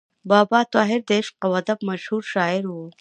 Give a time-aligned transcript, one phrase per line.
[0.29, 2.75] بابا طاهر د عشق او ادب مشهور شاعر و.